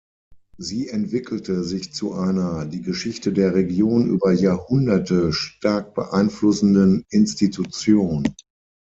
Sie 0.57 0.87
entwickelte 0.89 1.63
sich 1.63 1.93
zu 1.93 2.15
einer 2.15 2.65
die 2.65 2.81
Geschichte 2.81 3.31
der 3.31 3.53
Region 3.53 4.09
über 4.09 4.31
Jahrhunderte 4.31 5.31
stark 5.31 5.93
beeinflussenden 5.93 7.05
Institution. 7.11 8.27